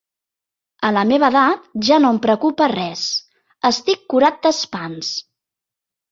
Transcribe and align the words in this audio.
A 0.87 0.89
la 0.93 1.01
meva 1.09 1.27
edat 1.33 1.67
ja 1.89 1.99
no 2.05 2.09
em 2.15 2.19
preocupa 2.23 2.69
res, 2.71 3.03
estic 3.69 4.01
curat 4.15 4.41
d'espants. 4.47 5.13